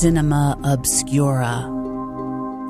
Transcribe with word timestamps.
Cinema 0.00 0.58
Obscura. 0.64 1.60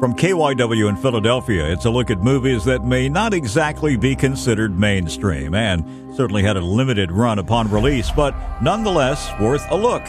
From 0.01 0.17
KYW 0.17 0.89
in 0.89 0.97
Philadelphia, 0.97 1.73
it's 1.73 1.85
a 1.85 1.91
look 1.91 2.11
at 2.11 2.19
movies 2.19 2.65
that 2.65 2.85
may 2.85 3.09
not 3.09 3.33
exactly 3.33 3.97
be 3.97 4.17
considered 4.17 4.77
mainstream 4.77 5.55
and 5.55 5.85
certainly 6.17 6.43
had 6.43 6.57
a 6.57 6.61
limited 6.61 7.13
run 7.13 7.39
upon 7.39 7.71
release, 7.71 8.11
but 8.11 8.35
nonetheless 8.61 9.31
worth 9.39 9.65
a 9.71 9.77
look. 9.77 10.05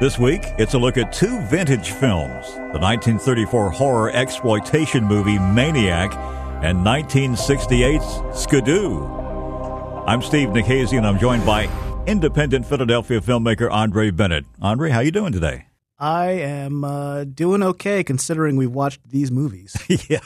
This 0.00 0.18
week, 0.18 0.40
it's 0.56 0.72
a 0.72 0.78
look 0.78 0.96
at 0.96 1.12
two 1.12 1.38
vintage 1.48 1.90
films 1.90 2.46
the 2.54 2.80
1934 2.80 3.70
horror 3.70 4.10
exploitation 4.12 5.04
movie 5.04 5.38
Maniac 5.38 6.14
and 6.64 6.78
1968's 6.78 8.40
Skidoo. 8.40 9.04
I'm 10.06 10.22
Steve 10.22 10.48
Nikhazy, 10.48 10.96
and 10.96 11.06
I'm 11.06 11.18
joined 11.18 11.44
by 11.44 11.68
independent 12.06 12.64
Philadelphia 12.64 13.20
filmmaker 13.20 13.70
Andre 13.70 14.10
Bennett. 14.10 14.46
Andre, 14.62 14.88
how 14.88 15.00
you 15.00 15.10
doing 15.10 15.34
today? 15.34 15.66
I 15.98 16.30
am 16.32 16.82
uh, 16.82 17.24
doing 17.24 17.62
okay 17.62 18.02
considering 18.02 18.56
we've 18.56 18.70
watched 18.70 19.08
these 19.08 19.30
movies. 19.30 19.76
yeah, 20.08 20.18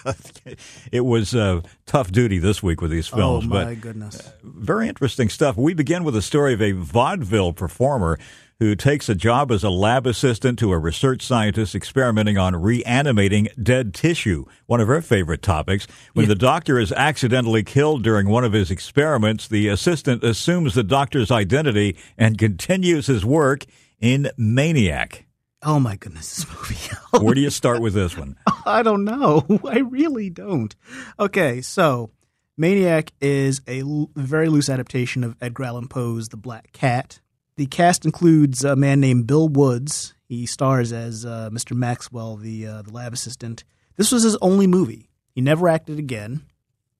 it 0.90 1.02
was 1.02 1.34
uh, 1.34 1.60
tough 1.84 2.10
duty 2.10 2.38
this 2.38 2.62
week 2.62 2.80
with 2.80 2.90
these 2.90 3.06
films. 3.06 3.44
oh 3.44 3.48
my 3.48 3.64
but 3.64 3.80
goodness! 3.80 4.32
very 4.42 4.88
interesting 4.88 5.28
stuff. 5.28 5.56
We 5.56 5.74
begin 5.74 6.04
with 6.04 6.16
a 6.16 6.22
story 6.22 6.54
of 6.54 6.62
a 6.62 6.72
vaudeville 6.72 7.52
performer 7.52 8.18
who 8.60 8.74
takes 8.74 9.08
a 9.08 9.14
job 9.14 9.52
as 9.52 9.62
a 9.62 9.70
lab 9.70 10.06
assistant 10.06 10.58
to 10.58 10.72
a 10.72 10.78
research 10.78 11.22
scientist 11.22 11.74
experimenting 11.74 12.36
on 12.36 12.56
reanimating 12.56 13.48
dead 13.62 13.94
tissue, 13.94 14.46
one 14.66 14.80
of 14.80 14.88
her 14.88 15.00
favorite 15.00 15.42
topics. 15.42 15.86
When 16.14 16.28
the 16.28 16.34
doctor 16.34 16.78
is 16.78 16.90
accidentally 16.92 17.62
killed 17.62 18.02
during 18.02 18.28
one 18.28 18.42
of 18.42 18.52
his 18.52 18.70
experiments, 18.70 19.46
the 19.46 19.68
assistant 19.68 20.24
assumes 20.24 20.74
the 20.74 20.82
doctor's 20.82 21.30
identity 21.30 21.96
and 22.16 22.36
continues 22.36 23.06
his 23.06 23.24
work 23.24 23.64
in 24.00 24.30
Maniac. 24.36 25.27
Oh 25.62 25.80
my 25.80 25.96
goodness, 25.96 26.36
this 26.36 26.46
movie. 27.12 27.24
Where 27.24 27.34
do 27.34 27.40
you 27.40 27.50
start 27.50 27.80
with 27.80 27.94
this 27.94 28.16
one? 28.16 28.36
I 28.66 28.82
don't 28.82 29.04
know. 29.04 29.44
I 29.64 29.78
really 29.80 30.30
don't. 30.30 30.74
Okay, 31.18 31.60
so 31.62 32.10
Maniac 32.56 33.12
is 33.20 33.60
a 33.66 33.80
l- 33.80 34.10
very 34.14 34.48
loose 34.48 34.68
adaptation 34.68 35.24
of 35.24 35.36
Edgar 35.40 35.64
Allan 35.64 35.88
Poe's 35.88 36.28
The 36.28 36.36
Black 36.36 36.72
Cat. 36.72 37.20
The 37.56 37.66
cast 37.66 38.04
includes 38.04 38.62
a 38.62 38.76
man 38.76 39.00
named 39.00 39.26
Bill 39.26 39.48
Woods. 39.48 40.14
He 40.28 40.46
stars 40.46 40.92
as 40.92 41.24
uh, 41.24 41.50
Mr. 41.52 41.74
Maxwell, 41.76 42.36
the 42.36 42.66
uh, 42.66 42.82
the 42.82 42.92
lab 42.92 43.12
assistant. 43.12 43.64
This 43.96 44.12
was 44.12 44.22
his 44.22 44.36
only 44.40 44.66
movie. 44.68 45.10
He 45.34 45.40
never 45.40 45.68
acted 45.68 45.98
again, 45.98 46.42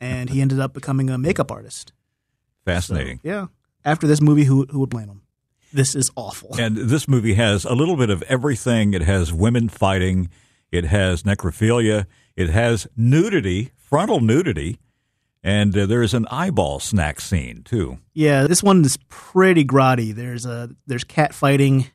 and 0.01 0.31
he 0.31 0.41
ended 0.41 0.59
up 0.59 0.73
becoming 0.75 1.11
a 1.11 1.19
makeup 1.19 1.53
artist. 1.53 1.93
Fascinating. 2.65 3.21
Yeah. 3.23 3.47
After 3.85 4.07
this 4.09 4.21
movie, 4.21 4.45
who 4.45 4.67
who 4.71 4.81
would 4.81 4.91
blame 4.91 5.09
him? 5.09 5.23
This 5.73 5.95
is 5.95 6.11
awful. 6.17 6.57
And 6.59 6.77
this 6.77 7.07
movie 7.07 7.35
has 7.35 7.65
a 7.65 7.75
little 7.75 7.97
bit 7.97 8.11
of 8.11 8.23
everything. 8.23 8.95
It 8.95 9.03
has 9.03 9.33
women 9.33 9.69
fighting, 9.69 10.31
it 10.73 10.85
has 10.85 11.23
necrophilia, 11.23 12.07
it 12.37 12.51
has 12.51 12.87
nudity, 12.97 13.73
frontal 13.77 14.21
nudity, 14.21 14.79
and 15.43 15.77
uh, 15.77 15.87
there's 15.87 16.15
an 16.15 16.27
eyeball 16.31 16.81
snack 16.81 17.21
scene 17.21 17.63
too. 17.63 17.99
Yeah, 18.15 18.47
this 18.47 18.63
one 18.63 18.85
is 18.85 18.99
pretty 19.09 19.65
grotty. 19.65 20.15
There's 20.15 20.47
a 20.47 20.71
there's 20.87 21.05
cat 21.05 21.35
fighting. 21.35 21.87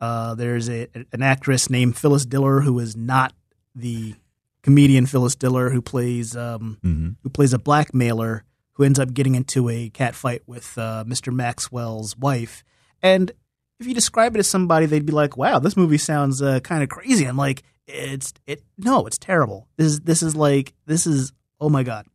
Uh, 0.00 0.34
there's 0.34 0.68
a 0.68 0.88
an 1.12 1.22
actress 1.22 1.70
named 1.70 1.96
Phyllis 1.96 2.26
Diller 2.26 2.60
who 2.60 2.78
is 2.78 2.96
not 2.96 3.32
the 3.74 4.14
comedian 4.62 5.06
Phyllis 5.06 5.34
Diller 5.34 5.70
who 5.70 5.80
plays 5.80 6.36
um, 6.36 7.16
who 7.22 7.28
plays 7.30 7.52
a 7.52 7.58
blackmailer 7.58 8.44
who 8.74 8.82
ends 8.84 8.98
up 8.98 9.14
getting 9.14 9.34
into 9.34 9.68
a 9.68 9.88
cat 9.90 10.14
fight 10.14 10.42
with 10.46 10.76
uh, 10.76 11.04
Mr. 11.06 11.32
Maxwell's 11.32 12.16
wife. 12.16 12.64
And 13.04 13.30
if 13.78 13.86
you 13.86 13.94
describe 13.94 14.34
it 14.34 14.40
as 14.40 14.50
somebody, 14.50 14.86
they'd 14.86 15.06
be 15.06 15.12
like, 15.12 15.36
"Wow, 15.36 15.60
this 15.60 15.76
movie 15.76 15.98
sounds 15.98 16.42
uh, 16.42 16.58
kind 16.58 16.82
of 16.82 16.88
crazy." 16.88 17.24
I'm 17.24 17.36
like, 17.36 17.62
"It's 17.86 18.34
it 18.48 18.64
no, 18.76 19.06
it's 19.06 19.18
terrible. 19.18 19.68
This 19.76 19.86
is 19.86 20.00
this 20.00 20.22
is 20.24 20.34
like 20.34 20.74
this 20.86 21.06
is 21.06 21.32
oh 21.60 21.68
my 21.68 21.84
god." 21.84 22.06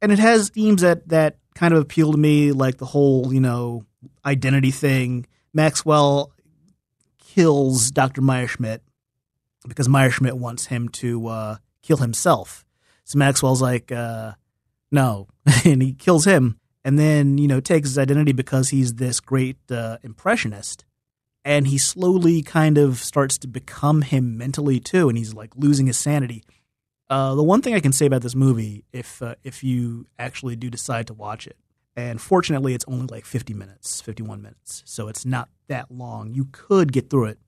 and 0.00 0.12
it 0.12 0.18
has 0.18 0.50
themes 0.50 0.82
that 0.82 1.08
that 1.08 1.38
kind 1.54 1.74
of 1.74 1.80
appeal 1.80 2.12
to 2.12 2.18
me, 2.18 2.52
like 2.52 2.78
the 2.78 2.86
whole 2.86 3.32
you 3.32 3.40
know 3.40 3.84
identity 4.24 4.70
thing. 4.70 5.26
Maxwell 5.52 6.32
kills 7.18 7.90
Dr. 7.90 8.22
Meyerschmidt 8.22 8.80
because 9.66 9.88
Meyerschmidt 9.88 10.34
wants 10.34 10.66
him 10.66 10.88
to 10.88 11.26
uh, 11.26 11.56
kill 11.82 11.96
himself. 11.98 12.64
So 13.04 13.18
Maxwell's 13.18 13.62
like, 13.62 13.90
uh, 13.90 14.32
no, 14.90 15.28
and 15.64 15.82
he 15.82 15.94
kills 15.94 16.24
him, 16.24 16.57
and 16.84 16.98
then 16.98 17.38
you 17.38 17.48
know 17.48 17.60
takes 17.60 17.88
his 17.88 17.98
identity 17.98 18.32
because 18.32 18.70
he's 18.70 18.94
this 18.94 19.20
great 19.20 19.58
uh, 19.70 19.98
impressionist, 20.02 20.84
and 21.44 21.66
he 21.66 21.78
slowly 21.78 22.42
kind 22.42 22.78
of 22.78 22.98
starts 22.98 23.38
to 23.38 23.48
become 23.48 24.02
him 24.02 24.36
mentally 24.36 24.80
too, 24.80 25.08
and 25.08 25.18
he's 25.18 25.34
like 25.34 25.50
losing 25.56 25.86
his 25.86 25.98
sanity. 25.98 26.44
Uh, 27.10 27.34
the 27.34 27.42
one 27.42 27.62
thing 27.62 27.74
I 27.74 27.80
can 27.80 27.92
say 27.92 28.06
about 28.06 28.22
this 28.22 28.34
movie, 28.34 28.84
if 28.92 29.22
uh, 29.22 29.34
if 29.42 29.64
you 29.64 30.06
actually 30.18 30.56
do 30.56 30.68
decide 30.68 31.06
to 31.06 31.14
watch 31.14 31.46
it, 31.46 31.56
and 31.96 32.20
fortunately 32.20 32.74
it's 32.74 32.84
only 32.86 33.06
like 33.06 33.24
50 33.24 33.54
minutes, 33.54 34.00
51 34.00 34.42
minutes, 34.42 34.82
so 34.84 35.08
it's 35.08 35.24
not 35.24 35.48
that 35.68 35.90
long. 35.90 36.32
You 36.34 36.48
could 36.52 36.92
get 36.92 37.10
through 37.10 37.26
it. 37.26 37.38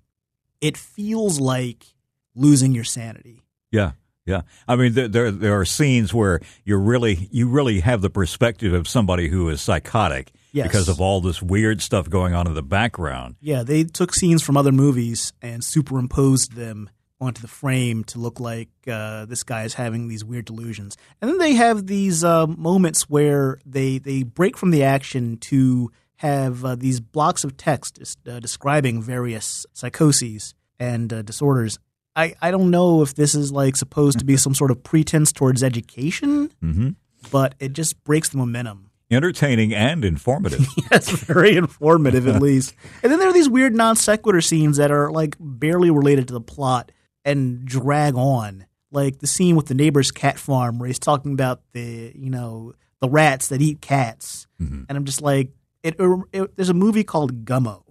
It 0.61 0.77
feels 0.77 1.41
like 1.41 1.87
losing 2.35 2.73
your 2.73 2.85
sanity. 2.85 3.43
Yeah, 3.71 3.93
yeah. 4.31 4.43
I 4.69 4.77
mean, 4.77 4.93
there 4.95 5.09
there, 5.09 5.31
there 5.31 5.59
are 5.61 5.65
scenes 5.65 6.15
where 6.15 6.41
you 6.65 6.77
really 6.77 7.29
you 7.31 7.49
really 7.49 7.81
have 7.81 8.01
the 8.01 8.11
perspective 8.11 8.73
of 8.73 8.87
somebody 8.89 9.29
who 9.29 9.49
is 9.49 9.61
psychotic 9.61 10.33
Yes. 10.53 10.67
because 10.67 10.89
of 10.89 11.01
all 11.01 11.21
this 11.21 11.41
weird 11.41 11.81
stuff 11.81 12.11
going 12.11 12.35
on 12.35 12.47
in 12.49 12.55
the 12.55 12.63
background. 12.63 13.37
Yeah, 13.41 13.63
they 13.63 13.85
took 13.85 14.13
scenes 14.15 14.43
from 14.43 14.57
other 14.57 14.73
movies 14.73 15.33
and 15.41 15.63
superimposed 15.63 16.55
them 16.57 16.91
onto 17.21 17.41
the 17.43 17.47
frame 17.49 18.03
to 18.05 18.19
look 18.19 18.41
like 18.41 18.69
uh, 18.89 19.27
this 19.27 19.43
guy 19.45 19.63
is 19.65 19.75
having 19.75 20.09
these 20.09 20.25
weird 20.25 20.47
delusions. 20.47 20.97
And 21.21 21.31
then 21.31 21.39
they 21.39 21.53
have 21.55 21.87
these 21.87 22.25
uh, 22.25 22.47
moments 22.49 23.03
where 23.09 23.59
they 23.67 23.99
they 23.99 24.23
break 24.25 24.57
from 24.57 24.71
the 24.73 24.83
action 24.83 25.37
to 25.53 25.91
have 26.17 26.65
uh, 26.65 26.75
these 26.75 26.99
blocks 27.01 27.45
of 27.45 27.57
text 27.57 27.99
uh, 28.29 28.41
describing 28.41 29.03
various 29.03 29.67
psychoses 29.73 30.55
and 30.79 31.13
uh, 31.13 31.23
disorders. 31.23 31.79
I, 32.17 32.35
I 32.43 32.51
don't 32.51 32.71
know 32.71 33.03
if 33.03 33.15
this 33.15 33.35
is 33.35 33.53
like 33.53 33.77
supposed 33.77 34.19
to 34.19 34.25
be 34.25 34.37
some 34.39 34.55
sort 34.55 34.71
of 34.71 34.83
pretense 34.83 35.33
towards 35.33 35.63
education, 35.63 36.51
Mm-hmm. 36.63 36.91
but 37.31 37.55
it 37.61 37.73
just 37.73 38.03
breaks 38.05 38.29
the 38.31 38.39
momentum. 38.39 38.91
Entertaining 39.13 39.75
and 39.75 40.05
informative. 40.05 40.69
That's 40.91 41.11
very 41.11 41.57
informative, 41.57 42.29
at 42.29 42.41
least. 42.43 42.75
And 43.03 43.11
then 43.11 43.19
there 43.19 43.29
are 43.29 43.33
these 43.33 43.49
weird 43.49 43.75
non 43.75 43.97
sequitur 43.97 44.41
scenes 44.41 44.77
that 44.77 44.91
are 44.93 45.11
like 45.11 45.37
barely 45.41 45.91
related 45.91 46.29
to 46.29 46.35
the 46.35 46.41
plot 46.41 46.93
and 47.25 47.65
drag 47.65 48.15
on. 48.15 48.67
Like 48.93 49.19
the 49.19 49.27
scene 49.27 49.57
with 49.57 49.67
the 49.67 49.75
neighbor's 49.75 50.11
cat 50.13 50.39
farm 50.39 50.79
where 50.79 50.87
he's 50.89 50.99
talking 51.01 51.33
about 51.33 51.61
the, 51.73 52.13
you 52.15 52.31
know, 52.31 52.73
the 53.01 53.09
rats 53.09 53.49
that 53.49 53.61
eat 53.63 53.81
cats. 53.81 54.47
And 54.59 54.87
I'm 54.91 55.05
just 55.07 55.23
like, 55.23 55.51
it, 55.83 55.97
it, 56.33 56.55
there's 56.57 56.69
a 56.69 56.75
movie 56.75 57.03
called 57.05 57.45
Gummo 57.45 57.83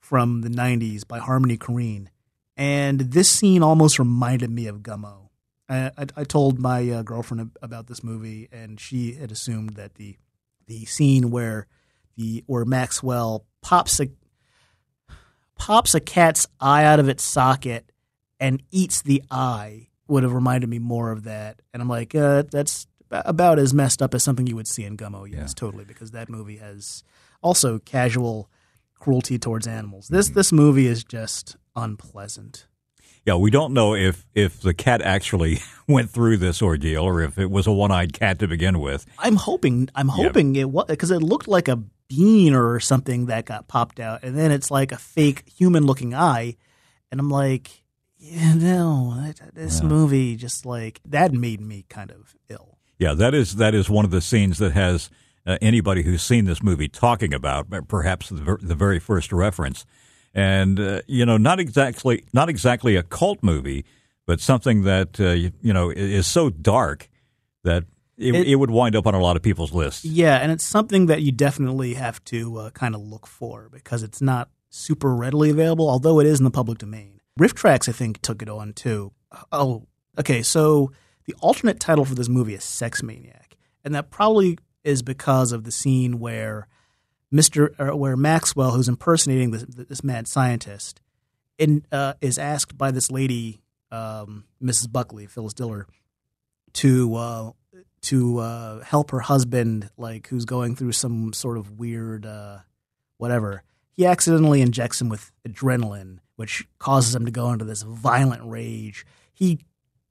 from 0.00 0.40
the 0.42 0.48
90s 0.48 1.06
by 1.06 1.18
Harmony 1.20 1.56
Korine. 1.56 2.08
And 2.56 3.00
this 3.00 3.30
scene 3.30 3.62
almost 3.62 3.98
reminded 3.98 4.50
me 4.50 4.66
of 4.66 4.80
Gummo. 4.80 5.28
I, 5.68 5.90
I, 5.96 6.06
I 6.16 6.24
told 6.24 6.58
my 6.58 6.88
uh, 6.90 7.02
girlfriend 7.02 7.50
about 7.62 7.86
this 7.86 8.04
movie, 8.04 8.48
and 8.52 8.78
she 8.78 9.14
had 9.14 9.32
assumed 9.32 9.70
that 9.70 9.94
the 9.94 10.16
the 10.66 10.84
scene 10.86 11.30
where 11.30 11.66
the 12.16 12.44
where 12.46 12.64
Maxwell 12.64 13.44
pops 13.60 14.00
a 14.00 14.08
pops 15.56 15.94
a 15.94 16.00
cat's 16.00 16.46
eye 16.60 16.84
out 16.84 17.00
of 17.00 17.08
its 17.08 17.22
socket 17.22 17.90
and 18.40 18.62
eats 18.70 19.02
the 19.02 19.22
eye 19.30 19.88
would 20.08 20.22
have 20.22 20.32
reminded 20.32 20.68
me 20.68 20.78
more 20.78 21.10
of 21.10 21.24
that. 21.24 21.62
And 21.72 21.80
I'm 21.80 21.88
like, 21.88 22.14
uh, 22.14 22.42
that's 22.50 22.86
about 23.10 23.58
as 23.58 23.72
messed 23.72 24.02
up 24.02 24.14
as 24.14 24.22
something 24.22 24.46
you 24.46 24.56
would 24.56 24.68
see 24.68 24.84
in 24.84 24.96
Gummo. 24.96 25.30
Yes, 25.30 25.54
totally, 25.54 25.84
because 25.84 26.10
that 26.10 26.28
movie 26.28 26.56
has 26.56 27.04
also 27.42 27.78
casual 27.78 28.50
cruelty 28.98 29.38
towards 29.38 29.66
animals. 29.66 30.08
This 30.08 30.30
this 30.30 30.52
movie 30.52 30.86
is 30.86 31.04
just 31.04 31.56
unpleasant. 31.76 32.66
Yeah, 33.26 33.36
we 33.36 33.50
don't 33.50 33.72
know 33.72 33.94
if 33.94 34.26
if 34.34 34.60
the 34.60 34.74
cat 34.74 35.00
actually 35.00 35.60
went 35.88 36.10
through 36.10 36.36
this 36.38 36.60
ordeal 36.60 37.02
or 37.02 37.22
if 37.22 37.38
it 37.38 37.50
was 37.50 37.66
a 37.66 37.72
one-eyed 37.72 38.12
cat 38.12 38.38
to 38.40 38.48
begin 38.48 38.80
with. 38.80 39.06
I'm 39.18 39.36
hoping 39.36 39.88
I'm 39.94 40.08
hoping 40.08 40.56
it 40.56 40.70
was 40.70 40.86
because 40.88 41.10
it 41.10 41.22
looked 41.22 41.48
like 41.48 41.68
a 41.68 41.76
bean 42.08 42.54
or 42.54 42.80
something 42.80 43.26
that 43.26 43.46
got 43.46 43.66
popped 43.66 43.98
out, 43.98 44.22
and 44.22 44.36
then 44.36 44.50
it's 44.50 44.70
like 44.70 44.92
a 44.92 44.98
fake 44.98 45.44
human 45.56 45.86
looking 45.86 46.14
eye, 46.14 46.56
and 47.10 47.18
I'm 47.18 47.30
like, 47.30 47.82
yeah, 48.18 48.54
no, 48.54 49.32
this 49.54 49.82
movie 49.82 50.36
just 50.36 50.66
like 50.66 51.00
that 51.06 51.32
made 51.32 51.60
me 51.60 51.84
kind 51.88 52.10
of 52.10 52.34
ill. 52.48 52.78
Yeah, 52.98 53.14
that 53.14 53.34
is 53.34 53.56
that 53.56 53.74
is 53.74 53.88
one 53.90 54.04
of 54.04 54.10
the 54.10 54.20
scenes 54.20 54.58
that 54.58 54.72
has 54.72 55.10
uh, 55.46 55.58
anybody 55.60 56.02
who's 56.02 56.22
seen 56.22 56.44
this 56.44 56.62
movie 56.62 56.88
talking 56.88 57.34
about 57.34 57.66
perhaps 57.88 58.28
the, 58.28 58.42
ver- 58.42 58.58
the 58.62 58.74
very 58.74 58.98
first 58.98 59.32
reference, 59.32 59.84
and 60.34 60.78
uh, 60.80 61.00
you 61.06 61.24
know 61.24 61.36
not 61.36 61.60
exactly 61.60 62.24
not 62.32 62.48
exactly 62.48 62.96
a 62.96 63.02
cult 63.02 63.42
movie, 63.42 63.84
but 64.26 64.40
something 64.40 64.82
that 64.82 65.18
uh, 65.20 65.30
you, 65.30 65.52
you 65.62 65.72
know 65.72 65.90
is 65.90 66.26
so 66.26 66.50
dark 66.50 67.08
that 67.62 67.84
it, 68.16 68.34
It- 68.34 68.48
it 68.48 68.56
would 68.56 68.70
wind 68.70 68.94
up 68.96 69.06
on 69.06 69.14
a 69.14 69.20
lot 69.20 69.36
of 69.36 69.42
people's 69.42 69.72
lists. 69.72 70.04
Yeah, 70.04 70.36
and 70.36 70.52
it's 70.52 70.64
something 70.64 71.06
that 71.06 71.22
you 71.22 71.32
definitely 71.32 71.94
have 71.94 72.22
to 72.26 72.56
uh, 72.58 72.70
kind 72.70 72.94
of 72.94 73.00
look 73.00 73.26
for 73.26 73.68
because 73.72 74.02
it's 74.02 74.20
not 74.22 74.50
super 74.70 75.14
readily 75.14 75.50
available, 75.50 75.88
although 75.88 76.20
it 76.20 76.26
is 76.26 76.38
in 76.40 76.44
the 76.44 76.50
public 76.50 76.78
domain. 76.78 77.20
RiffTrax, 77.40 77.88
I 77.88 77.92
think, 77.92 78.20
took 78.22 78.42
it 78.42 78.48
on 78.48 78.72
too. 78.72 79.12
Oh, 79.50 79.86
okay. 80.18 80.42
So 80.42 80.92
the 81.26 81.34
alternate 81.40 81.80
title 81.80 82.04
for 82.04 82.14
this 82.14 82.28
movie 82.28 82.54
is 82.54 82.62
Sex 82.62 83.02
Maniac, 83.02 83.56
and 83.84 83.94
that 83.94 84.10
probably 84.10 84.58
is 84.84 85.02
because 85.02 85.50
of 85.50 85.64
the 85.64 85.72
scene 85.72 86.20
where 86.20 86.68
Mister, 87.34 87.74
where 87.96 88.16
Maxwell, 88.16 88.70
who's 88.70 88.88
impersonating 88.88 89.50
this, 89.50 89.64
this 89.68 90.04
mad 90.04 90.28
scientist, 90.28 91.00
in, 91.58 91.84
uh, 91.90 92.12
is 92.20 92.38
asked 92.38 92.78
by 92.78 92.92
this 92.92 93.10
lady, 93.10 93.60
um, 93.90 94.44
Mrs. 94.62 94.92
Buckley, 94.92 95.26
Phyllis 95.26 95.52
Diller, 95.52 95.88
to 96.74 97.14
uh, 97.16 97.50
to 98.02 98.38
uh, 98.38 98.84
help 98.84 99.10
her 99.10 99.18
husband, 99.18 99.90
like 99.96 100.28
who's 100.28 100.44
going 100.44 100.76
through 100.76 100.92
some 100.92 101.32
sort 101.32 101.58
of 101.58 101.80
weird 101.80 102.24
uh, 102.24 102.58
whatever. 103.18 103.64
He 103.90 104.06
accidentally 104.06 104.62
injects 104.62 105.00
him 105.00 105.08
with 105.08 105.32
adrenaline, 105.44 106.18
which 106.36 106.68
causes 106.78 107.16
him 107.16 107.24
to 107.24 107.32
go 107.32 107.50
into 107.50 107.64
this 107.64 107.82
violent 107.82 108.42
rage. 108.44 109.04
He 109.32 109.58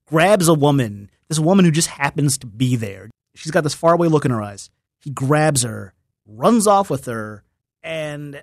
grabs 0.07 0.49
a 0.49 0.53
woman, 0.53 1.09
this 1.29 1.39
woman 1.39 1.63
who 1.63 1.71
just 1.71 1.87
happens 1.87 2.37
to 2.39 2.47
be 2.47 2.75
there. 2.75 3.09
She's 3.33 3.51
got 3.51 3.63
this 3.63 3.73
faraway 3.73 4.09
look 4.09 4.25
in 4.25 4.31
her 4.31 4.41
eyes. 4.41 4.69
He 4.99 5.09
grabs 5.09 5.63
her, 5.63 5.93
runs 6.25 6.67
off 6.67 6.89
with 6.89 7.05
her, 7.05 7.43
and 7.81 8.41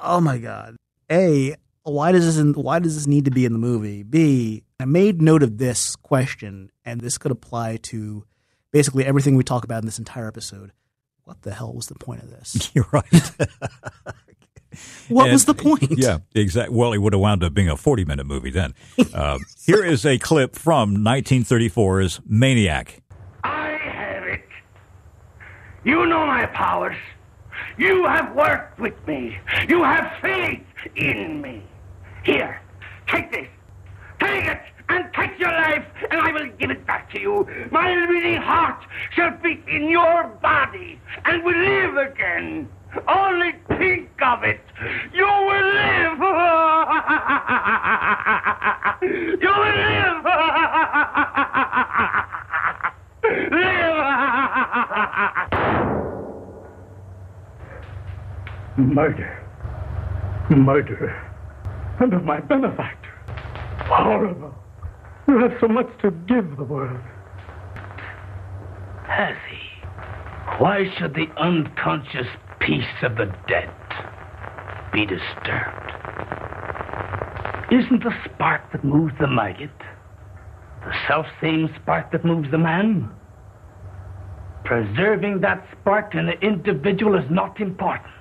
oh 0.00 0.20
my 0.20 0.38
god! 0.38 0.76
A, 1.10 1.54
why 1.82 2.12
does 2.12 2.24
this 2.26 2.38
in, 2.38 2.52
why 2.54 2.78
does 2.78 2.94
this 2.94 3.06
need 3.06 3.24
to 3.26 3.30
be 3.30 3.44
in 3.44 3.52
the 3.52 3.58
movie? 3.58 4.02
B, 4.02 4.64
I 4.78 4.84
made 4.84 5.20
note 5.22 5.42
of 5.42 5.58
this 5.58 5.96
question, 5.96 6.70
and 6.84 7.00
this 7.00 7.18
could 7.18 7.32
apply 7.32 7.78
to 7.84 8.24
basically 8.72 9.04
everything 9.04 9.36
we 9.36 9.44
talk 9.44 9.64
about 9.64 9.82
in 9.82 9.86
this 9.86 9.98
entire 9.98 10.28
episode. 10.28 10.72
What 11.24 11.42
the 11.42 11.52
hell 11.52 11.72
was 11.72 11.86
the 11.86 11.94
point 11.94 12.22
of 12.22 12.30
this? 12.30 12.70
You're 12.74 12.86
right. 12.92 13.04
what 15.08 15.24
And- 15.24 15.32
was 15.32 15.44
the 15.44 15.54
point? 15.54 15.84
Yeah, 15.98 16.18
exactly. 16.34 16.76
Well, 16.76 16.92
it 16.92 16.98
would 16.98 17.12
have 17.12 17.20
wound 17.20 17.44
up 17.44 17.54
being 17.54 17.68
a 17.68 17.76
40 17.76 18.04
minute 18.04 18.26
movie 18.26 18.50
then. 18.50 18.74
Uh, 19.12 19.38
here 19.64 19.84
is 19.84 20.04
a 20.06 20.18
clip 20.18 20.56
from 20.56 20.96
1934's 20.96 22.20
Maniac. 22.26 23.02
I 23.44 23.70
have 23.70 24.24
it. 24.24 24.40
You 25.84 26.06
know 26.06 26.26
my 26.26 26.46
powers. 26.46 26.96
You 27.80 28.04
have 28.04 28.36
worked 28.36 28.78
with 28.78 28.94
me. 29.06 29.38
You 29.66 29.82
have 29.82 30.12
faith 30.20 30.60
in 30.96 31.40
me. 31.40 31.62
Here, 32.22 32.60
take 33.08 33.32
this. 33.32 33.48
Take 34.20 34.44
it 34.44 34.60
and 34.90 35.10
take 35.14 35.38
your 35.38 35.50
life, 35.50 35.86
and 36.10 36.20
I 36.20 36.30
will 36.30 36.50
give 36.58 36.70
it 36.70 36.86
back 36.86 37.10
to 37.12 37.18
you. 37.18 37.48
My 37.70 37.94
living 37.94 38.36
heart 38.36 38.84
shall 39.14 39.30
beat 39.42 39.64
in 39.66 39.88
your 39.88 40.24
body 40.42 41.00
and 41.24 41.42
will 41.42 41.56
live 41.56 41.96
again. 41.96 42.68
Only 43.08 43.54
think 43.68 44.10
of 44.20 44.44
it. 44.44 44.60
You 45.14 45.24
will 45.24 45.72
live. 45.72 46.18
you 49.40 49.54
will 49.56 49.76
live. 49.88 50.26
live. 56.02 56.16
Murder. 58.80 59.46
Murder. 60.50 61.10
And 62.00 62.12
of 62.14 62.24
my 62.24 62.40
benefactor. 62.40 63.10
Horrible. 63.86 64.54
You 65.28 65.38
have 65.38 65.52
so 65.60 65.68
much 65.68 65.88
to 66.02 66.10
give 66.10 66.56
the 66.56 66.64
world. 66.64 67.00
Has 69.06 69.36
he? 69.50 69.58
Why 70.58 70.90
should 70.98 71.14
the 71.14 71.26
unconscious 71.36 72.26
peace 72.58 72.84
of 73.02 73.16
the 73.16 73.32
dead 73.46 73.70
be 74.92 75.06
disturbed? 75.06 75.90
Isn't 77.70 78.02
the 78.02 78.14
spark 78.24 78.72
that 78.72 78.84
moves 78.84 79.14
the 79.20 79.28
maggot 79.28 79.70
the 80.84 80.94
self 81.06 81.26
same 81.40 81.68
spark 81.80 82.10
that 82.12 82.24
moves 82.24 82.50
the 82.50 82.58
man? 82.58 83.10
Preserving 84.64 85.40
that 85.40 85.66
spark 85.72 86.14
in 86.14 86.26
the 86.26 86.38
individual 86.40 87.16
is 87.18 87.30
not 87.30 87.60
important. 87.60 88.12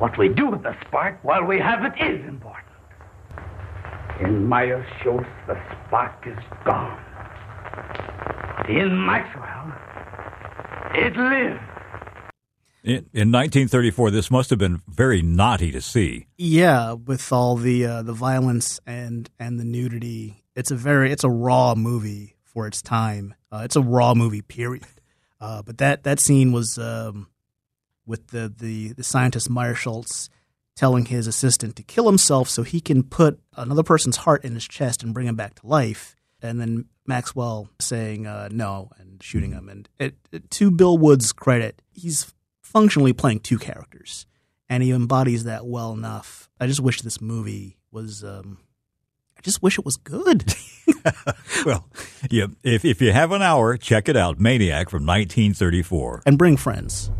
What 0.00 0.16
we 0.16 0.30
do 0.30 0.48
with 0.48 0.62
the 0.62 0.74
spark 0.86 1.22
while 1.22 1.44
we 1.44 1.58
have 1.58 1.84
it 1.84 1.92
is 2.02 2.26
important. 2.26 2.72
In 4.22 4.46
Meyer 4.46 4.82
Schultz, 5.02 5.28
the 5.46 5.60
spark 5.86 6.26
is 6.26 6.38
gone. 6.64 6.98
In 8.66 9.04
Maxwell, 9.04 9.74
it 10.94 11.14
lives. 11.14 11.60
In, 12.82 13.10
in 13.12 13.30
1934, 13.30 14.10
this 14.10 14.30
must 14.30 14.48
have 14.48 14.58
been 14.58 14.80
very 14.88 15.20
naughty 15.20 15.70
to 15.70 15.82
see. 15.82 16.28
Yeah, 16.38 16.92
with 16.94 17.30
all 17.30 17.56
the 17.56 17.84
uh, 17.84 18.02
the 18.02 18.14
violence 18.14 18.80
and 18.86 19.28
and 19.38 19.60
the 19.60 19.64
nudity, 19.64 20.46
it's 20.56 20.70
a 20.70 20.76
very 20.76 21.12
it's 21.12 21.24
a 21.24 21.30
raw 21.30 21.74
movie 21.74 22.36
for 22.42 22.66
its 22.66 22.80
time. 22.80 23.34
Uh, 23.52 23.60
it's 23.64 23.76
a 23.76 23.82
raw 23.82 24.14
movie, 24.14 24.40
period. 24.40 24.86
Uh, 25.42 25.60
but 25.60 25.76
that 25.76 26.04
that 26.04 26.20
scene 26.20 26.52
was 26.52 26.78
um, 26.78 27.26
with 28.10 28.26
the, 28.28 28.52
the 28.54 28.92
the 28.92 29.02
scientist 29.04 29.48
Meirschultz 29.50 30.28
telling 30.76 31.06
his 31.06 31.26
assistant 31.26 31.76
to 31.76 31.82
kill 31.82 32.06
himself 32.06 32.48
so 32.48 32.62
he 32.62 32.80
can 32.80 33.02
put 33.02 33.38
another 33.56 33.82
person's 33.82 34.16
heart 34.18 34.44
in 34.44 34.54
his 34.54 34.66
chest 34.66 35.02
and 35.02 35.14
bring 35.14 35.26
him 35.26 35.36
back 35.36 35.54
to 35.54 35.66
life. 35.66 36.14
And 36.42 36.58
then 36.60 36.86
Maxwell 37.06 37.68
saying 37.78 38.26
uh, 38.26 38.48
no 38.50 38.90
and 38.98 39.22
shooting 39.22 39.52
him. 39.52 39.68
And 39.68 39.88
it, 39.98 40.14
it- 40.32 40.50
to 40.52 40.70
Bill 40.70 40.96
Woods' 40.98 41.32
credit, 41.32 41.82
he's 41.92 42.32
functionally 42.62 43.12
playing 43.12 43.40
two 43.40 43.58
characters, 43.58 44.26
and 44.68 44.82
he 44.82 44.90
embodies 44.92 45.44
that 45.44 45.66
well 45.66 45.92
enough. 45.92 46.48
I 46.58 46.66
just 46.66 46.80
wish 46.80 47.02
this 47.02 47.20
movie 47.20 47.76
was. 47.90 48.24
Um, 48.24 48.58
I 49.36 49.40
just 49.42 49.62
wish 49.62 49.78
it 49.78 49.84
was 49.84 49.96
good. 49.96 50.44
Well, 51.64 51.88
yeah, 52.30 52.46
if, 52.62 52.84
if 52.84 53.00
you 53.00 53.10
have 53.12 53.32
an 53.32 53.40
hour, 53.40 53.76
check 53.78 54.08
it 54.10 54.16
out 54.16 54.38
Maniac 54.38 54.90
from 54.90 55.06
1934. 55.06 56.22
and 56.26 56.36
bring 56.36 56.56
friends. 56.58 57.10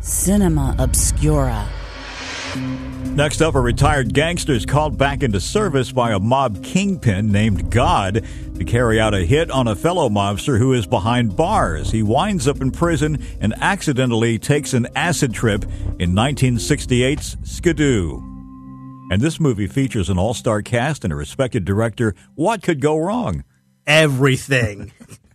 Cinema 0.00 0.76
Obscura. 0.78 1.68
Next 3.14 3.42
up, 3.42 3.56
a 3.56 3.60
retired 3.60 4.14
gangster 4.14 4.52
is 4.52 4.64
called 4.64 4.96
back 4.96 5.22
into 5.22 5.40
service 5.40 5.90
by 5.90 6.12
a 6.12 6.18
mob 6.18 6.62
kingpin 6.62 7.32
named 7.32 7.70
God 7.70 8.24
to 8.56 8.64
carry 8.64 9.00
out 9.00 9.12
a 9.12 9.24
hit 9.24 9.50
on 9.50 9.66
a 9.66 9.74
fellow 9.74 10.08
mobster 10.08 10.56
who 10.58 10.72
is 10.72 10.86
behind 10.86 11.36
bars. 11.36 11.90
He 11.90 12.02
winds 12.02 12.46
up 12.46 12.60
in 12.60 12.70
prison 12.70 13.24
and 13.40 13.54
accidentally 13.60 14.38
takes 14.38 14.72
an 14.72 14.86
acid 14.94 15.34
trip 15.34 15.64
in 15.98 16.12
1968's 16.12 17.36
Skidoo. 17.42 18.20
And 19.10 19.20
this 19.20 19.40
movie 19.40 19.66
features 19.66 20.10
an 20.10 20.18
all 20.18 20.34
star 20.34 20.62
cast 20.62 21.02
and 21.02 21.12
a 21.12 21.16
respected 21.16 21.64
director. 21.64 22.14
What 22.34 22.62
could 22.62 22.80
go 22.80 22.96
wrong? 22.96 23.42
Everything. 23.86 24.92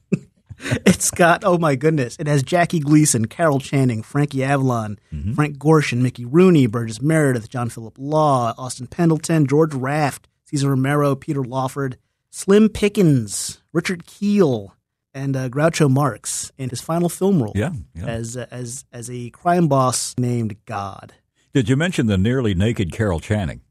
it's 0.85 1.11
got 1.11 1.43
oh 1.43 1.57
my 1.57 1.75
goodness! 1.75 2.15
It 2.19 2.27
has 2.27 2.43
Jackie 2.43 2.79
Gleason, 2.79 3.25
Carol 3.25 3.59
Channing, 3.59 4.01
Frankie 4.01 4.43
Avalon, 4.43 4.97
Frank 5.35 5.57
Gorshin, 5.57 6.01
Mickey 6.01 6.25
Rooney, 6.25 6.67
Burgess 6.67 7.01
Meredith, 7.01 7.49
John 7.49 7.69
Philip 7.69 7.95
Law, 7.97 8.53
Austin 8.57 8.87
Pendleton, 8.87 9.45
George 9.45 9.73
Raft, 9.73 10.27
Cesar 10.45 10.69
Romero, 10.69 11.15
Peter 11.15 11.43
Lawford, 11.43 11.97
Slim 12.29 12.69
Pickens, 12.69 13.61
Richard 13.73 14.05
Kiel, 14.05 14.73
and 15.13 15.35
uh, 15.35 15.49
Groucho 15.49 15.89
Marx 15.89 16.51
in 16.57 16.69
his 16.69 16.81
final 16.81 17.09
film 17.09 17.41
role 17.43 17.53
Yeah, 17.55 17.71
yeah. 17.93 18.05
as 18.05 18.37
as 18.37 18.85
as 18.91 19.09
a 19.09 19.29
crime 19.31 19.67
boss 19.67 20.15
named 20.17 20.55
God. 20.65 21.13
Did 21.53 21.69
you 21.69 21.75
mention 21.75 22.07
the 22.07 22.17
nearly 22.17 22.55
naked 22.55 22.91
Carol 22.91 23.19
Channing? 23.19 23.61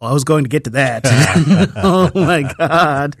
Well, 0.00 0.10
I 0.10 0.12
was 0.12 0.24
going 0.24 0.44
to 0.44 0.50
get 0.50 0.64
to 0.64 0.70
that. 0.70 1.02
oh 1.76 2.10
my 2.14 2.42
god! 2.58 3.16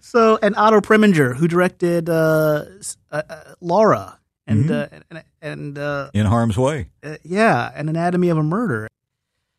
So, 0.00 0.38
and 0.40 0.54
Otto 0.56 0.80
Preminger, 0.80 1.34
who 1.36 1.48
directed 1.48 2.08
uh, 2.08 2.64
uh, 3.10 3.22
uh, 3.28 3.54
Laura, 3.60 4.20
and 4.46 4.70
uh, 4.70 4.86
and, 5.10 5.24
and 5.40 5.78
uh, 5.78 6.10
In 6.14 6.26
Harm's 6.26 6.56
Way. 6.56 6.90
uh, 7.02 7.16
yeah, 7.24 7.72
and 7.74 7.88
Anatomy 7.90 8.28
of 8.28 8.38
a 8.38 8.42
Murder. 8.42 8.88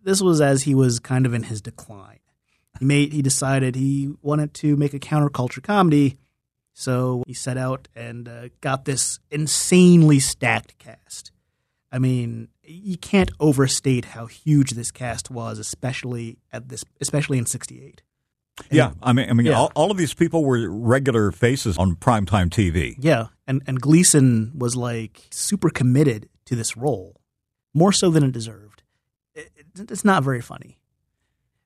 This 0.01 0.21
was 0.21 0.39
as 0.39 0.63
he 0.63 0.73
was 0.73 0.99
kind 0.99 1.25
of 1.25 1.33
in 1.33 1.43
his 1.43 1.61
decline. 1.61 2.19
He 2.79 2.85
made 2.85 3.11
he 3.11 3.21
decided 3.21 3.75
he 3.75 4.13
wanted 4.21 4.53
to 4.55 4.77
make 4.77 4.93
a 4.93 4.99
counterculture 4.99 5.61
comedy, 5.61 6.17
so 6.73 7.23
he 7.27 7.33
set 7.33 7.57
out 7.57 7.89
and 7.93 8.27
uh, 8.29 8.49
got 8.61 8.85
this 8.85 9.19
insanely 9.29 10.19
stacked 10.19 10.77
cast. 10.77 11.31
I 11.91 11.99
mean, 11.99 12.47
you 12.63 12.97
can't 12.97 13.31
overstate 13.39 14.05
how 14.05 14.25
huge 14.25 14.71
this 14.71 14.91
cast 14.91 15.29
was, 15.29 15.59
especially 15.59 16.37
at 16.51 16.69
this, 16.69 16.83
especially 17.01 17.37
in 17.37 17.45
'68. 17.45 18.01
Yeah, 18.69 18.91
I 19.01 19.13
mean, 19.13 19.29
I 19.29 19.33
mean, 19.33 19.47
Yeah. 19.47 19.57
all, 19.57 19.71
all 19.75 19.89
of 19.91 19.97
these 19.97 20.13
people 20.13 20.45
were 20.45 20.69
regular 20.69 21.31
faces 21.31 21.77
on 21.77 21.95
primetime 21.95 22.49
TV. 22.49 22.95
Yeah, 22.99 23.27
and 23.47 23.61
and 23.67 23.81
Gleason 23.81 24.51
was 24.55 24.75
like 24.75 25.21
super 25.31 25.69
committed 25.69 26.29
to 26.45 26.55
this 26.55 26.77
role, 26.77 27.19
more 27.73 27.91
so 27.91 28.09
than 28.09 28.23
it 28.23 28.31
deserved. 28.31 28.83
It, 29.35 29.49
it- 29.75 29.91
it's 29.91 30.05
not 30.05 30.23
very 30.23 30.41
funny. 30.41 30.77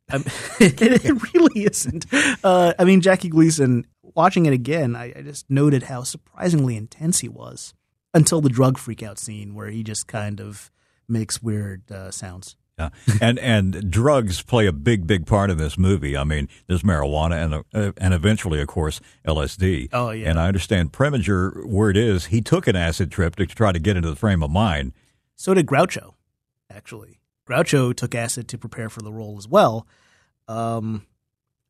Um, 0.10 0.24
it, 0.62 0.82
it 0.82 1.34
really 1.34 1.66
isn't. 1.66 2.06
Uh, 2.44 2.74
I 2.80 2.86
mean, 2.86 3.02
Jackie 3.02 3.30
Gleason. 3.30 3.86
Watching 4.16 4.46
it 4.48 4.54
again, 4.54 4.96
I, 4.96 5.14
I 5.16 5.22
just 5.22 5.48
noted 5.48 5.84
how 5.84 6.02
surprisingly 6.02 6.76
intense 6.76 7.20
he 7.20 7.28
was 7.30 7.76
until 8.16 8.42
the 8.42 8.50
drug 8.50 8.78
freakout 8.80 9.20
scene 9.20 9.54
where 9.54 9.70
he 9.70 9.84
just 9.84 10.08
kind 10.08 10.40
of 10.42 10.72
makes 11.08 11.42
weird 11.42 11.90
uh, 11.92 12.12
sounds. 12.12 12.56
Yeah, 12.78 12.90
and 13.20 13.40
and 13.40 13.90
drugs 13.90 14.44
play 14.44 14.68
a 14.68 14.72
big, 14.72 15.08
big 15.08 15.26
part 15.26 15.50
in 15.50 15.58
this 15.58 15.80
movie. 15.80 16.16
I 16.16 16.24
mean, 16.24 16.48
there's 16.68 16.84
marijuana 16.84 17.44
and 17.44 17.64
uh, 17.74 17.92
and 17.98 18.14
eventually, 18.14 18.62
of 18.62 18.68
course, 18.68 19.02
LSD. 19.28 19.90
Oh, 19.94 20.12
yeah. 20.12 20.30
And 20.30 20.40
I 20.40 20.48
understand 20.48 20.92
Preminger, 20.94 21.66
word 21.66 21.98
is, 21.98 22.26
he 22.28 22.40
took 22.40 22.68
an 22.68 22.76
acid 22.76 23.12
trip 23.12 23.36
to 23.38 23.48
try 23.48 23.72
to 23.72 23.80
get 23.80 23.98
into 23.98 24.10
the 24.12 24.16
frame 24.16 24.44
of 24.44 24.52
mind. 24.52 24.94
So 25.36 25.56
did 25.56 25.66
Groucho, 25.66 26.14
actually. 26.70 27.20
Groucho 27.50 27.96
took 27.96 28.14
acid 28.14 28.48
to 28.50 28.60
prepare 28.60 28.90
for 28.90 29.02
the 29.02 29.12
role 29.12 29.38
as 29.40 29.48
well. 29.48 29.88
Um, 30.48 31.08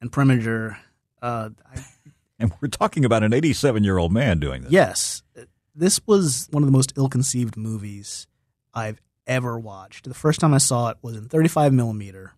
and 0.02 0.12
Preminger, 0.12 0.76
uh, 1.22 1.52
I, 1.74 1.86
And 2.40 2.52
we're 2.62 2.68
talking 2.68 3.04
about 3.06 3.24
an 3.24 3.34
87 3.34 3.84
year 3.84 3.98
old 3.98 4.12
man 4.12 4.40
doing 4.40 4.64
this. 4.64 4.72
yes, 4.72 5.24
this 5.74 6.00
was 6.06 6.48
one 6.52 6.64
of 6.64 6.68
the 6.68 6.72
most 6.72 6.94
ill-conceived 6.98 7.58
movies 7.58 8.28
I've 8.74 9.02
ever 9.28 9.60
watched. 9.60 10.08
The 10.08 10.14
first 10.14 10.40
time 10.40 10.54
I 10.54 10.58
saw 10.58 10.90
it 10.90 10.98
was 11.02 11.16
in 11.16 11.28
35 11.28 11.74
millimeter 11.74 12.34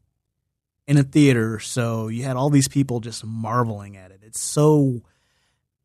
in 0.87 0.97
a 0.97 1.03
theater, 1.03 1.59
so 1.59 2.07
you 2.07 2.23
had 2.23 2.35
all 2.35 2.49
these 2.49 2.67
people 2.67 2.99
just 2.99 3.23
marveling 3.23 3.95
at 3.95 4.11
it. 4.11 4.21
It's 4.23 4.41
so 4.41 5.03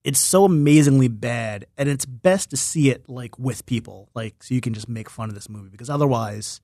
it's 0.03 0.21
so 0.21 0.45
amazingly 0.45 1.09
bad, 1.09 1.67
and 1.79 1.89
it's 1.89 2.05
best 2.05 2.51
to 2.51 2.57
see 2.57 2.91
it 2.91 3.09
like 3.09 3.39
with 3.39 3.67
people, 3.67 4.09
like 4.15 4.43
so 4.43 4.55
you 4.55 4.61
can 4.61 4.75
just 4.75 4.89
make 4.89 5.09
fun 5.11 5.29
of 5.29 5.35
this 5.35 5.49
movie 5.49 5.71
because 5.71 5.91
otherwise, 5.91 6.61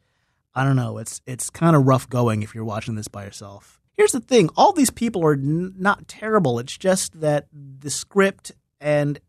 I 0.54 0.64
don't 0.64 0.76
know, 0.76 0.98
it's 0.98 1.20
it's 1.26 1.50
kind 1.50 1.76
of 1.76 1.86
rough 1.86 2.08
going 2.08 2.42
if 2.42 2.54
you're 2.54 2.64
watching 2.64 2.94
this 2.94 3.08
by 3.08 3.24
yourself. 3.24 3.80
Here's 3.96 4.12
the 4.12 4.20
thing: 4.20 4.48
all 4.56 4.72
these 4.72 4.90
people 4.90 5.24
are 5.24 5.34
n- 5.34 5.74
not 5.76 6.08
terrible. 6.08 6.58
It's 6.58 6.76
just 6.76 7.20
that 7.20 7.46
the 7.52 7.90
script 7.90 8.52
and 8.80 9.20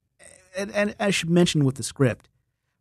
and, 0.58 0.72
and 0.72 0.96
I 1.00 1.12
should 1.12 1.30
mention 1.30 1.66
with 1.66 1.76
the 1.76 1.84
script, 1.84 2.30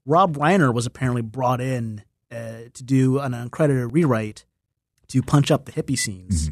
Rob 0.07 0.37
Reiner 0.37 0.73
was 0.73 0.87
apparently 0.87 1.23
brought 1.23 1.61
in 1.61 2.03
uh, 2.31 2.69
to 2.73 2.83
do 2.83 3.19
an 3.19 3.33
uncredited 3.33 3.93
rewrite 3.93 4.45
to 5.09 5.23
punch 5.23 5.51
up 5.51 5.65
the 5.65 5.73
hippie 5.73 5.99
scenes, 5.99 6.51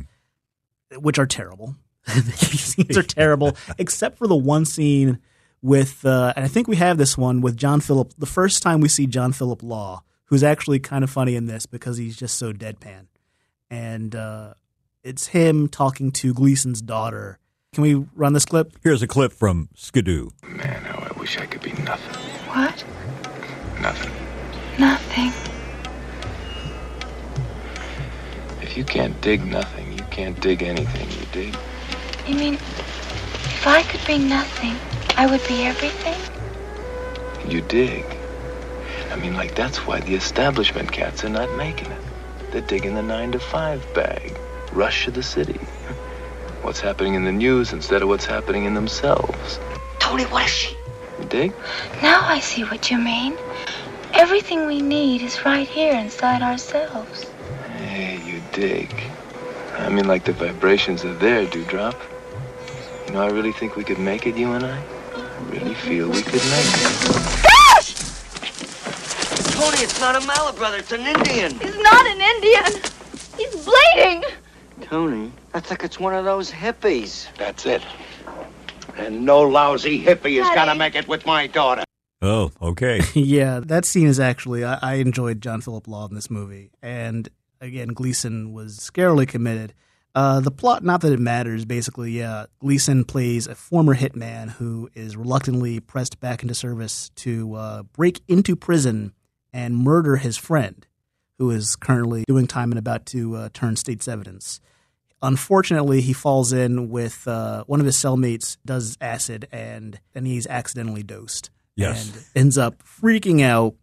which 0.97 1.19
are 1.19 1.27
terrible. 1.27 1.77
the 2.07 2.13
hippie 2.33 2.59
scenes 2.59 2.97
are 2.97 3.03
terrible, 3.21 3.57
except 3.79 4.19
for 4.19 4.27
the 4.27 4.37
one 4.37 4.65
scene 4.65 5.19
with, 5.63 6.05
uh, 6.05 6.33
and 6.37 6.45
I 6.45 6.49
think 6.49 6.69
we 6.69 6.77
have 6.77 6.99
this 6.99 7.17
one 7.17 7.41
with 7.41 7.57
John 7.57 7.81
Philip. 7.81 8.15
The 8.19 8.27
first 8.27 8.63
time 8.63 8.81
we 8.81 8.89
see 8.89 9.07
John 9.07 9.33
Philip 9.33 9.63
Law, 9.63 10.03
who's 10.27 10.43
actually 10.43 10.79
kind 10.81 11.05
of 11.05 11.11
funny 11.11 11.37
in 11.37 11.47
this 11.47 11.67
because 11.67 11.97
he's 11.97 12.17
just 12.17 12.37
so 12.37 12.53
deadpan, 12.53 13.07
and 13.71 14.15
uh, 14.15 14.55
it's 15.03 15.29
him 15.29 15.69
talking 15.69 16.11
to 16.13 16.35
Gleason's 16.35 16.83
daughter. 16.83 17.39
Can 17.73 17.83
we 17.83 17.95
run 18.15 18.33
this 18.33 18.45
clip? 18.45 18.73
Here's 18.83 19.03
a 19.03 19.07
clip 19.07 19.33
from 19.33 19.69
Skidoo. 19.75 20.31
Man, 20.43 20.83
how 20.85 20.99
I 20.99 21.19
wish 21.19 21.39
I 21.39 21.47
could 21.47 21.63
be 21.63 21.73
nothing. 21.73 22.15
What? 22.49 22.85
Nothing. 23.81 24.13
Nothing. 24.79 25.58
If 28.69 28.77
you 28.77 28.85
can't 28.85 29.19
dig 29.23 29.47
nothing, 29.47 29.91
you 29.95 30.05
can't 30.11 30.39
dig 30.43 30.63
anything, 30.63 31.09
you 31.19 31.27
dig? 31.33 31.57
You 32.27 32.35
mean, 32.35 32.55
if 32.55 33.67
I 33.67 33.83
could 33.83 34.07
be 34.07 34.19
nothing, 34.19 34.77
I 35.17 35.25
would 35.27 35.43
be 35.49 35.63
everything? 35.63 36.21
You 37.51 37.63
dig. 37.63 38.05
I 39.11 39.17
mean, 39.17 39.33
like, 39.33 39.55
that's 39.55 39.87
why 39.87 40.01
the 40.01 40.15
establishment 40.15 40.93
cats 40.93 41.25
are 41.25 41.31
not 41.31 41.51
making 41.57 41.91
it. 41.91 42.01
They're 42.53 42.61
digging 42.61 42.95
the 42.95 43.03
nine 43.03 43.33
to 43.33 43.39
five 43.39 43.83
bag. 43.95 44.37
Rush 44.75 45.09
of 45.09 45.15
the 45.15 45.23
city. 45.23 45.55
What's 46.61 46.81
happening 46.81 47.15
in 47.15 47.25
the 47.25 47.33
news 47.33 47.73
instead 47.73 48.03
of 48.03 48.09
what's 48.09 48.27
happening 48.27 48.67
in 48.67 48.75
themselves. 48.75 49.59
Tony, 49.99 50.25
what 50.25 50.45
is 50.45 50.51
she? 50.51 50.77
You 51.19 51.25
dig? 51.25 51.53
Now 52.03 52.21
I 52.23 52.39
see 52.41 52.65
what 52.65 52.91
you 52.91 52.99
mean. 52.99 53.35
Everything 54.13 54.67
we 54.67 54.83
need 54.83 55.23
is 55.23 55.43
right 55.47 55.67
here 55.67 55.95
inside 55.95 56.43
ourselves. 56.43 57.31
Hey, 58.55 58.61
dig. 58.61 58.95
I 59.79 59.89
mean, 59.89 60.07
like 60.07 60.25
the 60.25 60.33
vibrations 60.33 61.05
are 61.05 61.15
there, 61.15 61.47
Dewdrop. 61.47 61.95
You 63.07 63.15
know, 63.15 63.23
I 63.23 63.31
really 63.31 63.53
think 63.53 63.77
we 63.77 63.85
could 63.85 63.99
make 63.99 64.27
it, 64.27 64.37
you 64.37 64.53
and 64.53 64.65
I. 64.65 64.83
I 65.15 65.43
really 65.51 65.75
feel 65.75 66.09
we 66.09 66.23
could 66.23 66.35
make 66.35 66.67
it. 66.67 67.43
Gosh! 67.43 67.95
Tony, 69.55 69.79
it's 69.79 70.01
not 70.01 70.17
a 70.17 70.27
Mala 70.27 70.53
brother, 70.53 70.79
it's 70.79 70.93
an 70.93 71.07
Indian. 71.07 71.59
He's 71.59 71.79
not 71.79 72.07
an 72.07 72.21
Indian. 72.21 72.83
He's 73.37 73.65
bleeding. 73.65 74.25
Tony, 74.83 75.33
I 75.55 75.61
think 75.61 75.85
it's 75.85 75.99
one 75.99 76.15
of 76.15 76.25
those 76.25 76.51
hippies. 76.51 77.29
That's 77.37 77.67
it. 77.67 77.83
And 78.97 79.25
no 79.25 79.43
lousy 79.43 80.03
hippie 80.03 80.41
is 80.41 80.49
gonna 80.55 80.75
make 80.75 80.95
it 80.95 81.07
with 81.09 81.25
my 81.25 81.47
daughter. 81.47 81.85
Oh, 82.21 82.51
okay. 82.61 83.01
yeah, 83.15 83.61
that 83.61 83.85
scene 83.85 84.09
is 84.09 84.19
actually 84.19 84.65
I, 84.65 84.79
I 84.83 84.95
enjoyed 84.95 85.41
John 85.41 85.61
Philip 85.61 85.87
Law 85.87 86.09
in 86.09 86.15
this 86.15 86.31
movie, 86.31 86.73
and 86.83 87.29
again 87.61 87.89
Gleason 87.89 88.53
was 88.53 88.79
scarily 88.79 89.27
committed. 89.27 89.75
Uh, 90.15 90.41
the 90.41 90.51
plot, 90.51 90.83
not 90.83 91.01
that 91.03 91.13
it 91.13 91.21
matters, 91.21 91.65
basically, 91.65 92.13
yeah. 92.13 92.47
Gleason 92.61 93.05
plays 93.05 93.47
a 93.47 93.55
former 93.55 93.95
hitman 93.95 94.51
who 94.51 94.89
is 94.95 95.17
reluctantly 95.17 95.79
pressed 95.81 96.19
back 96.19 96.43
into 96.43 96.55
service 96.55 97.11
to 97.17 97.55
uh, 97.55 97.83
break 97.85 98.21
into 98.27 98.57
prison 98.57 99.13
and 99.53 99.77
murder 99.77 100.17
his 100.17 100.37
friend, 100.37 100.87
who 101.39 101.51
is 101.51 101.77
currently 101.77 102.25
doing 102.27 102.47
time 102.49 102.73
and 102.73 102.79
about 102.79 103.07
to 103.07 103.37
uh, 103.37 103.49
turn 103.53 103.77
state's 103.77 104.09
evidence. 104.09 104.61
Unfortunately, 105.23 106.01
he 106.01 106.13
falls 106.13 106.53
in 106.53 106.91
with 106.91 107.27
uh, 107.29 107.65
one 107.67 107.81
of 107.81 107.87
his 107.87 107.97
cellmates 107.97 108.57
does 108.65 108.97
acid 109.01 109.47
and 109.53 110.01
and 110.15 110.27
he's 110.27 110.47
accidentally 110.47 111.03
dosed 111.03 111.51
Yes. 111.77 112.09
and 112.09 112.25
ends 112.45 112.59
up 112.59 112.83
freaking 112.83 113.43
out. 113.43 113.75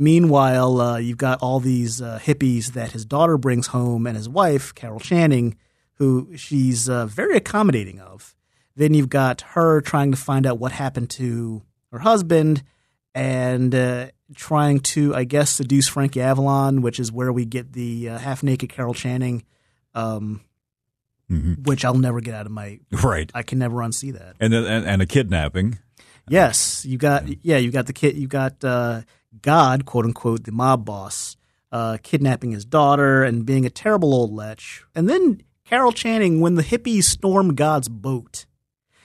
Meanwhile, 0.00 0.80
uh, 0.80 0.96
you've 0.96 1.18
got 1.18 1.42
all 1.42 1.60
these 1.60 2.00
uh, 2.00 2.18
hippies 2.22 2.68
that 2.68 2.92
his 2.92 3.04
daughter 3.04 3.36
brings 3.36 3.66
home, 3.66 4.06
and 4.06 4.16
his 4.16 4.30
wife, 4.30 4.74
Carol 4.74 4.98
Channing, 4.98 5.58
who 5.96 6.34
she's 6.38 6.88
uh, 6.88 7.04
very 7.04 7.36
accommodating 7.36 8.00
of. 8.00 8.34
Then 8.74 8.94
you've 8.94 9.10
got 9.10 9.42
her 9.42 9.82
trying 9.82 10.10
to 10.10 10.16
find 10.16 10.46
out 10.46 10.58
what 10.58 10.72
happened 10.72 11.10
to 11.10 11.60
her 11.92 11.98
husband, 11.98 12.62
and 13.14 13.74
uh, 13.74 14.06
trying 14.34 14.80
to, 14.80 15.14
I 15.14 15.24
guess, 15.24 15.50
seduce 15.50 15.86
Frankie 15.88 16.22
Avalon, 16.22 16.80
which 16.80 16.98
is 16.98 17.12
where 17.12 17.30
we 17.30 17.44
get 17.44 17.74
the 17.74 18.08
uh, 18.08 18.18
half-naked 18.18 18.70
Carol 18.70 18.94
Channing, 18.94 19.44
um, 19.94 20.40
which 21.62 21.84
I'll 21.84 21.92
never 21.92 22.22
get 22.22 22.32
out 22.32 22.46
of 22.46 22.52
my. 22.52 22.80
right. 23.04 23.30
I 23.34 23.42
can 23.42 23.58
never 23.58 23.76
unsee 23.76 24.14
that. 24.14 24.36
And, 24.40 24.50
then, 24.50 24.64
and, 24.64 24.86
and 24.86 25.02
a 25.02 25.06
kidnapping. 25.06 25.78
Yes, 26.26 26.86
you 26.86 26.96
got 26.96 27.24
yeah, 27.44 27.58
you 27.58 27.70
got 27.70 27.86
the 27.86 27.92
kid, 27.92 28.16
you 28.16 28.28
got 28.28 28.64
uh, 28.64 29.02
God, 29.42 29.84
quote 29.84 30.04
unquote, 30.04 30.44
the 30.44 30.52
mob 30.52 30.84
boss, 30.84 31.36
uh, 31.72 31.98
kidnapping 32.02 32.50
his 32.50 32.64
daughter 32.64 33.22
and 33.22 33.46
being 33.46 33.64
a 33.64 33.70
terrible 33.70 34.12
old 34.12 34.32
lech, 34.32 34.60
and 34.94 35.08
then 35.08 35.42
Carol 35.64 35.92
Channing 35.92 36.40
when 36.40 36.56
the 36.56 36.62
hippies 36.62 37.04
storm 37.04 37.54
God's 37.54 37.88
boat. 37.88 38.46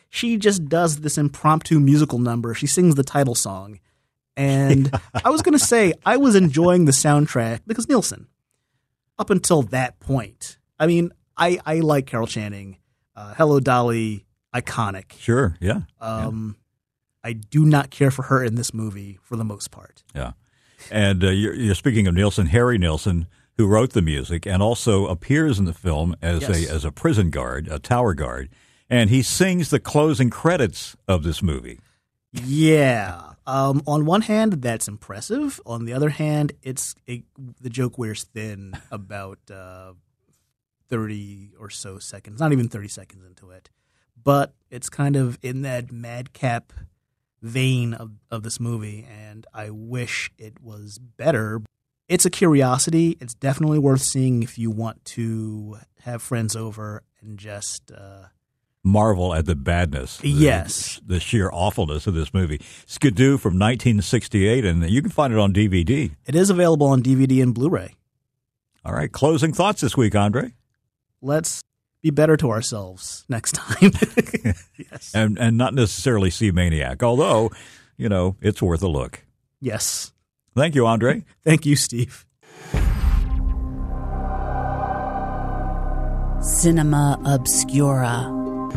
She 0.10 0.38
just 0.38 0.66
does 0.66 1.02
this 1.02 1.18
impromptu 1.18 1.80
musical 1.80 2.20
number. 2.20 2.54
She 2.54 2.68
sings 2.68 2.96
the 2.96 3.04
title 3.04 3.36
song, 3.36 3.80
and 4.36 4.90
I 5.26 5.30
was 5.30 5.42
gonna 5.42 5.60
say 5.60 5.94
I 6.06 6.18
was 6.18 6.36
enjoying 6.36 6.86
the 6.86 6.92
soundtrack 6.92 7.62
because 7.68 7.88
Nilsson. 7.88 8.28
Up 9.18 9.30
until 9.30 9.62
that 9.62 10.00
point, 10.02 10.58
I 10.78 10.88
mean, 10.88 11.12
I 11.38 11.60
I 11.66 11.80
like 11.80 12.06
Carol 12.08 12.28
Channing. 12.28 12.78
Uh, 13.16 13.34
Hello 13.36 13.62
Dolly, 13.62 14.26
iconic. 14.54 15.14
Sure. 15.20 15.56
Yeah. 15.62 15.82
Um, 16.02 16.58
I 17.26 17.34
do 17.34 17.66
not 17.66 17.90
care 17.90 18.12
for 18.12 18.24
her 18.24 18.44
in 18.44 18.56
this 18.56 18.74
movie 18.74 19.18
for 19.24 19.36
the 19.36 19.44
most 19.44 19.72
part. 19.72 20.04
Yeah. 20.14 20.34
And 20.92 21.24
uh, 21.24 21.30
you're, 21.32 21.56
you're 21.56 21.74
speaking 21.76 22.06
of 22.08 22.14
Nilsson, 22.14 22.46
Harry 22.48 22.78
Nilsson, 22.78 23.26
who 23.58 23.66
wrote 23.68 23.94
the 23.94 24.02
music 24.02 24.46
and 24.46 24.62
also 24.62 25.08
appears 25.08 25.58
in 25.58 25.66
the 25.66 25.74
film 25.74 26.16
as 26.22 26.42
Yes. 26.42 26.70
a 26.70 26.74
as 26.76 26.86
a 26.86 26.92
prison 26.92 27.30
guard, 27.32 27.68
a 27.70 27.80
tower 27.80 28.14
guard, 28.14 28.50
and 28.90 29.10
he 29.10 29.24
sings 29.24 29.70
the 29.70 29.80
closing 29.80 30.30
credits 30.30 30.96
of 31.08 31.24
this 31.24 31.42
movie. 31.42 31.80
Yeah. 32.32 33.32
Um, 33.48 33.82
on 33.88 34.06
one 34.06 34.22
hand, 34.22 34.62
that's 34.62 34.88
impressive. 34.88 35.60
On 35.66 35.86
the 35.86 35.94
other 35.94 36.10
hand, 36.10 36.52
it's 36.62 36.96
it, 37.08 37.24
the 37.62 37.70
joke 37.70 37.98
wears 37.98 38.24
thin 38.26 38.74
about 38.92 39.40
uh, 39.50 39.94
thirty 40.90 41.54
or 41.60 41.70
so 41.70 41.98
seconds. 42.00 42.40
Not 42.40 42.52
even 42.52 42.68
thirty 42.68 42.88
seconds 42.90 43.24
into 43.26 43.52
it, 43.52 43.70
but 44.22 44.54
it's 44.70 44.90
kind 44.90 45.16
of 45.16 45.38
in 45.42 45.62
that 45.62 45.92
madcap 45.92 46.74
vein 47.46 47.94
of, 47.94 48.12
of 48.32 48.44
this 48.44 48.60
movie, 48.60 49.08
and 49.10 49.46
I 49.54 49.70
wish 49.70 50.32
it 50.38 50.62
was 50.62 50.98
better. 51.00 51.62
It's 52.08 52.26
a 52.26 52.30
curiosity. 52.30 53.18
It's 53.20 53.34
definitely 53.34 53.80
worth 53.80 54.02
seeing 54.02 54.44
if 54.44 54.58
you 54.58 54.70
want 54.72 55.04
to 55.06 55.78
have 56.02 56.22
friends 56.22 56.56
over 56.56 57.04
and 57.22 57.38
just. 57.38 57.92
Uh, 57.92 58.26
Marvel 58.84 59.34
at 59.34 59.48
the 59.48 59.56
badness. 59.56 60.20
the- 60.20 60.30
Yes. 60.30 61.02
The 61.06 61.20
sheer 61.20 61.50
awfulness 61.52 62.06
of 62.06 62.14
this 62.14 62.32
movie. 62.34 62.62
Skidoo 62.86 63.38
from 63.38 63.54
1968, 63.54 64.64
and 64.64 64.88
you 64.90 65.02
can 65.02 65.10
find 65.10 65.34
it 65.34 65.40
on 65.40 65.52
DVD. 65.54 66.12
it 66.28 66.36
is 66.36 66.52
available 66.52 66.86
on 66.88 67.02
DVD 67.02 67.42
and 67.42 67.56
Blu-ray. 67.56 67.96
All 68.86 68.94
right. 68.94 69.12
Closing 69.12 69.54
thoughts 69.54 69.82
this 69.82 69.98
week, 69.98 70.16
Andre? 70.16 70.54
let's 71.22 71.64
be 72.04 72.12
better 72.12 72.38
to 72.38 72.52
ourselves 72.52 73.26
next 73.28 73.54
time. 73.54 73.92
yes. 74.96 75.14
And, 75.14 75.38
and 75.38 75.58
not 75.58 75.74
necessarily 75.74 76.30
see 76.30 76.52
Maniac, 76.52 77.04
although, 77.04 77.52
you 77.98 78.10
know, 78.10 78.36
it's 78.42 78.62
worth 78.62 78.82
a 78.84 78.88
look. 78.88 79.24
Yes. 79.62 80.14
Thank 80.56 80.76
you, 80.76 80.86
Andre. 80.88 81.24
Thank 81.46 81.66
you, 81.66 81.76
Steve. 81.76 82.26
Cinema 86.42 87.20
Obscura. 87.26 88.32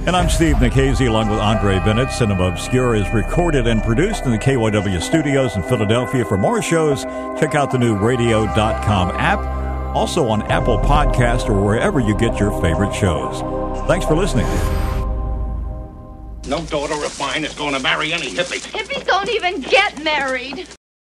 And 0.07 0.17
I'm 0.17 0.31
Steve 0.31 0.57
Nikhazy 0.57 1.09
along 1.09 1.29
with 1.29 1.39
Andre 1.39 1.79
Bennett. 1.81 2.11
Cinema 2.11 2.45
Obscura 2.45 2.99
is 2.99 3.13
recorded 3.13 3.67
and 3.67 3.83
produced 3.83 4.25
in 4.25 4.31
the 4.31 4.39
KYW 4.39 5.03
studios 5.03 5.55
in 5.55 5.63
Philadelphia. 5.65 6.25
For 6.25 6.39
more 6.39 6.63
shows, 6.63 7.05
check 7.39 7.55
out 7.55 7.71
the 7.71 7.79
new 7.79 7.95
radio.com 7.97 9.11
app, 9.17 9.41
also 9.95 10.27
on 10.29 10.43
Apple 10.43 10.79
Podcast 10.79 11.51
or 11.51 11.63
wherever 11.63 12.01
you 12.01 12.17
get 12.17 12.39
your 12.41 12.59
favorite 12.63 12.95
shows. 12.95 13.41
Thanks 13.87 14.07
for 14.07 14.15
listening. 14.15 14.47
No 16.49 16.63
daughter 16.63 17.05
of 17.05 17.19
mine 17.19 17.45
is 17.45 17.53
going 17.53 17.75
to 17.75 17.81
marry 17.81 18.11
any 18.11 18.31
hippie. 18.31 18.67
Hippies 18.73 19.05
don't 19.05 19.29
even 19.29 19.61
get 19.61 20.03
married. 20.03 20.67